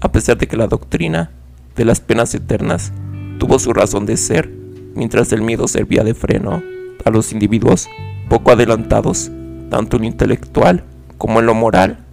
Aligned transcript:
a 0.00 0.12
pesar 0.12 0.38
de 0.38 0.46
que 0.46 0.56
la 0.56 0.66
doctrina 0.66 1.30
de 1.76 1.84
las 1.84 2.00
penas 2.00 2.34
eternas 2.34 2.92
tuvo 3.38 3.58
su 3.58 3.72
razón 3.72 4.06
de 4.06 4.16
ser, 4.16 4.50
mientras 4.94 5.32
el 5.32 5.42
miedo 5.42 5.68
servía 5.68 6.04
de 6.04 6.14
freno 6.14 6.62
a 7.04 7.10
los 7.10 7.32
individuos 7.32 7.88
poco 8.28 8.50
adelantados, 8.50 9.30
tanto 9.70 9.96
en 9.96 10.02
lo 10.02 10.08
intelectual 10.08 10.84
como 11.18 11.40
en 11.40 11.46
lo 11.46 11.54
moral, 11.54 12.04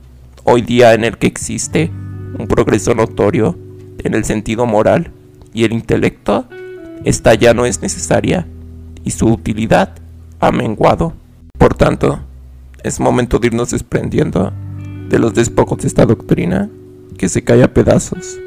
hoy 0.44 0.62
día 0.62 0.94
en 0.94 1.04
el 1.04 1.18
que 1.18 1.28
existe 1.28 1.92
un 2.38 2.48
progreso 2.48 2.94
notorio 2.94 3.58
en 4.00 4.14
el 4.14 4.26
sentido 4.26 4.66
moral 4.66 5.12
y 5.54 5.64
el 5.64 5.74
intelecto, 5.74 6.46
esta 7.04 7.34
ya 7.34 7.54
no 7.54 7.66
es 7.66 7.82
necesaria 7.82 8.48
y 9.04 9.12
su 9.12 9.28
utilidad 9.28 9.96
ha 10.40 10.52
menguado. 10.52 11.14
Por 11.58 11.76
tanto, 11.76 12.20
es 12.84 13.00
momento 13.00 13.40
de 13.40 13.48
irnos 13.48 13.72
desprendiendo 13.72 14.52
de 15.10 15.20
los 15.20 15.34
despojos 15.34 15.80
de 15.80 15.88
esta 15.88 16.06
doctrina 16.06 16.70
que 17.18 17.30
se 17.30 17.44
cae 17.44 17.64
a 17.64 17.74
pedazos 17.74 18.40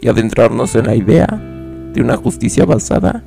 y 0.00 0.08
adentrarnos 0.08 0.74
en 0.74 0.86
la 0.86 0.94
idea 0.94 1.26
de 1.92 2.00
una 2.00 2.16
justicia 2.16 2.64
basada 2.64 3.24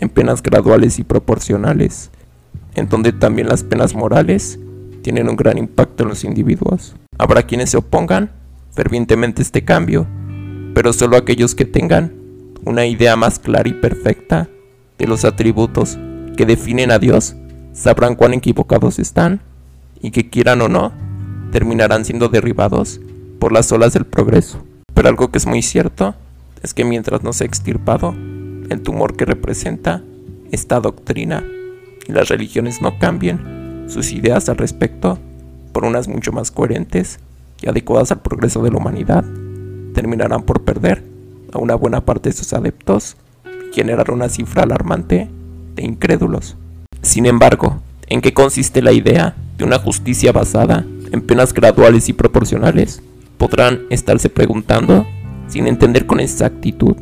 en 0.00 0.08
penas 0.08 0.42
graduales 0.42 0.98
y 0.98 1.04
proporcionales, 1.04 2.10
en 2.74 2.88
donde 2.88 3.12
también 3.12 3.48
las 3.48 3.62
penas 3.62 3.94
morales 3.94 4.58
tienen 5.02 5.28
un 5.28 5.36
gran 5.36 5.58
impacto 5.58 6.02
en 6.02 6.10
los 6.10 6.24
individuos. 6.24 6.94
Habrá 7.18 7.44
quienes 7.44 7.70
se 7.70 7.78
opongan 7.78 8.30
fervientemente 8.72 9.40
a 9.40 9.44
este 9.44 9.64
cambio, 9.64 10.06
pero 10.74 10.92
solo 10.92 11.16
aquellos 11.16 11.54
que 11.54 11.64
tengan 11.64 12.12
una 12.64 12.86
idea 12.86 13.16
más 13.16 13.38
clara 13.38 13.68
y 13.68 13.72
perfecta 13.72 14.48
de 14.98 15.06
los 15.06 15.24
atributos 15.24 15.98
que 16.36 16.46
definen 16.46 16.90
a 16.90 16.98
Dios 16.98 17.36
sabrán 17.72 18.14
cuán 18.14 18.34
equivocados 18.34 18.98
están 18.98 19.40
y 20.00 20.10
que 20.10 20.28
quieran 20.28 20.60
o 20.60 20.68
no, 20.68 20.92
terminarán 21.50 22.04
siendo 22.04 22.28
derribados 22.28 23.00
por 23.38 23.52
las 23.52 23.70
olas 23.72 23.92
del 23.92 24.04
progreso. 24.04 24.64
Pero 24.94 25.08
algo 25.08 25.30
que 25.30 25.38
es 25.38 25.46
muy 25.46 25.62
cierto 25.62 26.14
es 26.62 26.74
que 26.74 26.84
mientras 26.84 27.22
no 27.22 27.32
se 27.32 27.44
ha 27.44 27.46
extirpado 27.46 28.14
el 28.68 28.82
tumor 28.82 29.16
que 29.16 29.24
representa 29.24 30.02
esta 30.50 30.80
doctrina 30.80 31.44
y 32.06 32.12
las 32.12 32.28
religiones 32.28 32.82
no 32.82 32.98
cambien 32.98 33.86
sus 33.88 34.12
ideas 34.12 34.48
al 34.48 34.56
respecto 34.56 35.18
por 35.72 35.84
unas 35.84 36.08
mucho 36.08 36.32
más 36.32 36.50
coherentes 36.50 37.20
y 37.60 37.68
adecuadas 37.68 38.12
al 38.12 38.20
progreso 38.20 38.62
de 38.62 38.70
la 38.70 38.78
humanidad, 38.78 39.24
terminarán 39.94 40.42
por 40.42 40.62
perder 40.62 41.04
a 41.52 41.58
una 41.58 41.74
buena 41.74 42.04
parte 42.04 42.30
de 42.30 42.36
sus 42.36 42.52
adeptos 42.52 43.16
y 43.70 43.74
generar 43.74 44.10
una 44.10 44.28
cifra 44.28 44.62
alarmante 44.64 45.28
de 45.74 45.84
incrédulos. 45.84 46.56
Sin 47.02 47.26
embargo, 47.26 47.80
¿en 48.06 48.20
qué 48.20 48.34
consiste 48.34 48.82
la 48.82 48.92
idea 48.92 49.36
de 49.56 49.64
una 49.64 49.78
justicia 49.78 50.32
basada 50.32 50.84
en 51.10 51.20
penas 51.20 51.54
graduales 51.54 52.08
y 52.08 52.12
proporcionales? 52.12 53.02
Podrán 53.38 53.82
estarse 53.90 54.28
preguntando, 54.28 55.06
sin 55.48 55.66
entender 55.66 56.06
con 56.06 56.20
exactitud, 56.20 56.96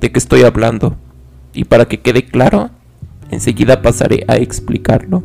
de 0.00 0.12
qué 0.12 0.18
estoy 0.18 0.42
hablando. 0.42 0.96
Y 1.52 1.64
para 1.64 1.86
que 1.86 2.00
quede 2.00 2.24
claro, 2.24 2.70
enseguida 3.30 3.82
pasaré 3.82 4.24
a 4.28 4.36
explicarlo. 4.36 5.24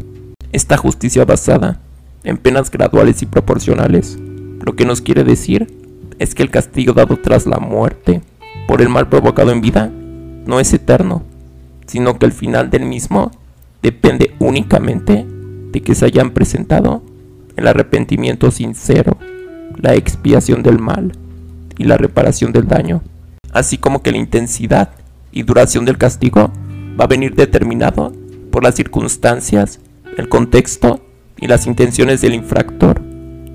Esta 0.51 0.77
justicia 0.77 1.25
basada 1.25 1.79
en 2.23 2.37
penas 2.37 2.71
graduales 2.71 3.21
y 3.21 3.25
proporcionales, 3.25 4.17
lo 4.65 4.75
que 4.75 4.85
nos 4.85 5.01
quiere 5.01 5.23
decir 5.23 5.67
es 6.19 6.33
que 6.35 6.43
el 6.43 6.49
castigo 6.49 6.93
dado 6.93 7.17
tras 7.17 7.45
la 7.45 7.57
muerte 7.57 8.21
por 8.67 8.81
el 8.81 8.89
mal 8.89 9.09
provocado 9.09 9.51
en 9.51 9.61
vida 9.61 9.91
no 10.45 10.59
es 10.59 10.73
eterno, 10.73 11.23
sino 11.85 12.17
que 12.17 12.25
el 12.25 12.31
final 12.31 12.69
del 12.69 12.85
mismo 12.85 13.31
depende 13.81 14.33
únicamente 14.39 15.25
de 15.71 15.81
que 15.81 15.95
se 15.95 16.05
hayan 16.05 16.31
presentado 16.31 17.03
el 17.55 17.67
arrepentimiento 17.67 18.51
sincero, 18.51 19.17
la 19.77 19.95
expiación 19.95 20.63
del 20.63 20.79
mal 20.79 21.13
y 21.77 21.85
la 21.85 21.97
reparación 21.97 22.51
del 22.51 22.67
daño, 22.67 23.01
así 23.51 23.77
como 23.77 24.01
que 24.01 24.11
la 24.11 24.17
intensidad 24.17 24.91
y 25.31 25.43
duración 25.43 25.85
del 25.85 25.97
castigo 25.97 26.51
va 26.99 27.05
a 27.05 27.07
venir 27.07 27.35
determinado 27.35 28.13
por 28.51 28.63
las 28.63 28.75
circunstancias, 28.75 29.79
el 30.17 30.29
contexto 30.29 31.01
y 31.39 31.47
las 31.47 31.65
intenciones 31.65 32.21
del 32.21 32.35
infractor, 32.35 33.01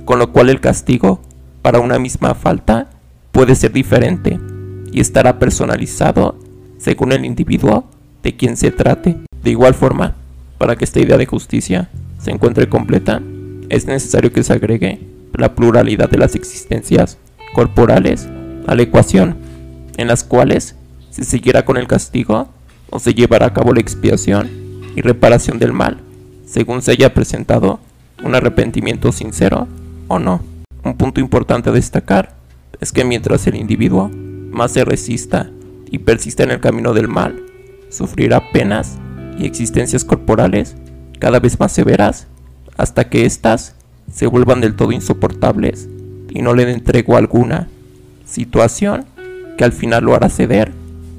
con 0.05 0.19
lo 0.19 0.33
cual 0.33 0.51
el 0.51 0.61
castigo 0.61 1.21
para 1.63 1.81
una 1.81 1.99
misma 1.99 2.35
falta 2.35 2.91
puede 3.31 3.55
ser 3.55 3.73
diferente 3.73 4.39
y 4.93 5.01
estará 5.01 5.39
personalizado 5.39 6.39
según 6.79 7.13
el 7.13 7.25
individuo 7.25 7.85
de 8.23 8.37
quien 8.37 8.57
se 8.57 8.71
trate. 8.71 9.17
De 9.43 9.51
igual 9.51 9.75
forma, 9.75 10.17
para 10.59 10.77
que 10.77 10.85
esta 10.85 11.01
idea 11.01 11.17
de 11.17 11.27
justicia 11.27 11.91
se 12.19 12.31
encuentre 12.31 12.69
completa, 12.69 13.23
es 13.69 13.87
necesario 13.87 14.33
que 14.33 14.43
se 14.43 14.53
agregue 14.53 15.01
la 15.39 15.55
pluralidad 15.55 16.11
de 16.11 16.19
las 16.19 16.35
existencias 16.35 17.17
corporales 17.55 18.29
a 18.67 18.75
la 18.75 18.83
ecuación, 18.83 19.37
en 19.97 20.09
las 20.09 20.25
cuales 20.25 20.77
se 21.11 21.25
seguirá 21.25 21.65
con 21.65 21.77
el 21.77 21.87
castigo 21.87 22.49
o 22.91 22.99
se 22.99 23.15
llevará 23.15 23.47
a 23.47 23.55
cabo 23.55 23.73
la 23.73 23.81
expiación 23.81 24.51
y 24.95 25.01
reparación 25.01 25.59
del 25.59 25.73
mal, 25.73 26.01
según 26.45 26.83
se 26.83 26.93
haya 26.93 27.15
presentado 27.15 27.81
un 28.23 28.35
arrepentimiento 28.35 29.13
sincero 29.13 29.69
o 30.09 30.19
no. 30.19 30.43
Un 30.85 30.97
punto 30.97 31.21
importante 31.21 31.71
a 31.71 31.73
destacar 31.73 32.37
es 32.81 32.93
que 32.93 33.05
mientras 33.05 33.47
el 33.47 33.57
individuo 33.57 34.11
más 34.51 34.73
se 34.73 34.85
resista 34.85 35.51
y 35.91 35.99
persista 35.99 36.43
en 36.43 36.51
el 36.51 36.61
camino 36.61 36.95
del 36.95 37.09
mal, 37.09 37.41
sufrirá 37.91 38.51
penas 38.53 38.99
y 39.39 39.47
existencias 39.47 40.05
corporales 40.05 40.77
cada 41.19 41.41
vez 41.41 41.59
más 41.61 41.73
severas 41.73 42.27
hasta 42.77 43.09
que 43.09 43.25
éstas 43.25 43.75
se 44.13 44.27
vuelvan 44.27 44.61
del 44.61 44.75
todo 44.75 44.93
insoportables 44.93 45.89
y 46.31 46.43
no 46.43 46.55
le 46.55 46.67
den 46.67 46.83
tregua 46.83 47.19
alguna, 47.19 47.69
situación 48.25 49.07
que 49.57 49.65
al 49.65 49.73
final 49.73 50.05
lo 50.05 50.15
hará 50.15 50.29
ceder 50.29 50.73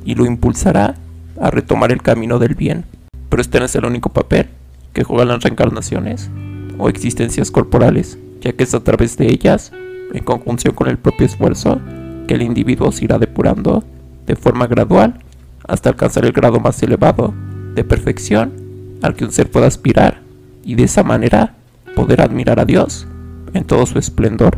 y 0.06 0.16
lo 0.16 0.26
impulsará 0.26 0.96
a 1.40 1.52
retomar 1.52 1.92
el 1.92 2.02
camino 2.02 2.40
del 2.40 2.56
bien. 2.56 2.86
Pero 3.30 3.42
este 3.42 3.60
no 3.60 3.66
es 3.66 3.76
el 3.76 3.86
único 3.86 4.10
papel 4.10 4.48
que 4.94 5.04
juegan 5.04 5.28
las 5.28 5.44
reencarnaciones 5.44 6.30
o 6.78 6.90
existencias 6.90 7.52
corporales, 7.52 8.18
ya 8.42 8.54
que 8.54 8.64
es 8.64 8.74
a 8.74 8.84
través 8.84 9.18
de 9.18 9.28
ellas, 9.28 9.72
en 10.14 10.24
conjunción 10.24 10.74
con 10.74 10.88
el 10.88 10.98
propio 10.98 11.26
esfuerzo, 11.26 11.80
que 12.28 12.36
el 12.36 12.42
individuo 12.42 12.92
se 12.92 13.06
irá 13.06 13.20
depurando 13.20 13.84
de 14.26 14.36
forma 14.36 14.68
gradual 14.68 15.20
hasta 15.68 15.90
alcanzar 15.90 16.26
el 16.26 16.32
grado 16.32 16.60
más 16.60 16.82
elevado 16.82 17.34
de 17.76 17.84
perfección 17.84 18.54
al 19.02 19.16
que 19.16 19.26
un 19.26 19.32
ser 19.32 19.50
pueda 19.50 19.68
aspirar 19.68 20.22
y 20.64 20.76
de 20.76 20.84
esa 20.84 21.04
manera 21.04 21.56
poder 21.96 22.22
admirar 22.22 22.60
a 22.60 22.66
Dios 22.66 23.08
en 23.54 23.64
todo 23.64 23.86
su 23.86 24.00
esplendor. 24.00 24.58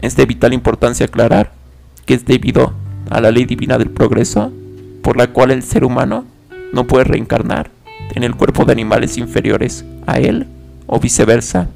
Es 0.00 0.16
de 0.16 0.26
vital 0.26 0.52
importancia 0.52 1.06
aclarar 1.06 1.52
que 2.06 2.14
es 2.14 2.24
debido 2.24 2.72
a 3.10 3.20
la 3.20 3.30
ley 3.30 3.44
divina 3.44 3.78
del 3.78 3.90
progreso 3.90 4.52
por 5.02 5.16
la 5.16 5.28
cual 5.28 5.50
el 5.50 5.62
ser 5.62 5.84
humano 5.84 6.24
no 6.72 6.86
puede 6.86 7.04
reencarnar 7.04 7.70
en 8.14 8.24
el 8.24 8.34
cuerpo 8.34 8.64
de 8.64 8.72
animales 8.72 9.18
inferiores 9.18 9.84
a 10.06 10.18
él 10.18 10.46
o 10.86 11.00
viceversa 11.00 11.68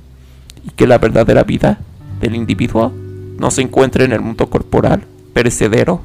y 0.65 0.71
que 0.71 0.87
la 0.87 0.99
verdadera 0.99 1.45
vida 1.45 1.79
del 2.21 2.35
individuo 2.35 2.93
no 3.39 3.51
se 3.51 3.63
encuentra 3.63 4.05
en 4.05 4.13
el 4.13 4.21
mundo 4.21 4.49
corporal 4.49 5.05
perecedero, 5.33 6.01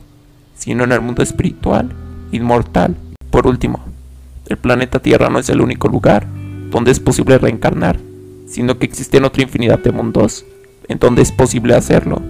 sino 0.56 0.84
en 0.84 0.92
el 0.92 1.02
mundo 1.02 1.24
espiritual 1.24 1.90
inmortal. 2.32 2.96
Por 3.30 3.48
último, 3.48 3.80
el 4.48 4.58
planeta 4.58 5.00
Tierra 5.00 5.30
no 5.30 5.40
es 5.40 5.50
el 5.50 5.62
único 5.62 5.88
lugar 5.88 6.28
donde 6.70 6.92
es 6.92 7.00
posible 7.00 7.38
reencarnar, 7.38 8.00
sino 8.52 8.78
que 8.78 8.86
existen 8.86 9.24
otra 9.24 9.44
infinidad 9.44 9.80
de 9.80 9.92
mundos 9.92 10.46
en 10.88 11.00
donde 11.00 11.22
es 11.22 11.32
posible 11.32 11.74
hacerlo, 11.74 12.22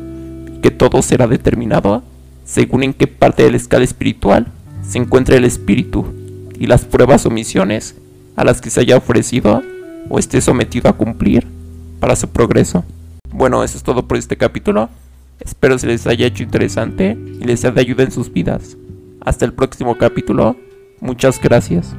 que 0.61 0.69
todo 0.69 1.01
será 1.01 1.27
determinado 1.27 2.03
según 2.45 2.83
en 2.83 2.93
qué 2.93 3.07
parte 3.07 3.43
de 3.43 3.51
la 3.51 3.57
escala 3.57 3.83
espiritual 3.83 4.47
se 4.87 4.99
encuentre 4.99 5.37
el 5.37 5.45
espíritu 5.45 6.05
y 6.59 6.67
las 6.67 6.85
pruebas 6.85 7.25
o 7.25 7.29
misiones 7.29 7.95
a 8.35 8.43
las 8.43 8.61
que 8.61 8.69
se 8.69 8.81
haya 8.81 8.97
ofrecido 8.97 9.63
o 10.09 10.19
esté 10.19 10.41
sometido 10.41 10.89
a 10.89 10.93
cumplir 10.93 11.47
para 11.99 12.15
su 12.15 12.27
progreso. 12.27 12.83
Bueno, 13.31 13.63
eso 13.63 13.77
es 13.77 13.83
todo 13.83 14.07
por 14.07 14.17
este 14.17 14.37
capítulo. 14.37 14.89
Espero 15.39 15.77
se 15.79 15.87
les 15.87 16.05
haya 16.05 16.27
hecho 16.27 16.43
interesante 16.43 17.17
y 17.39 17.43
les 17.45 17.61
sea 17.61 17.71
de 17.71 17.81
ayuda 17.81 18.03
en 18.03 18.11
sus 18.11 18.31
vidas. 18.31 18.77
Hasta 19.21 19.45
el 19.45 19.53
próximo 19.53 19.97
capítulo. 19.97 20.55
Muchas 20.99 21.41
gracias. 21.41 21.95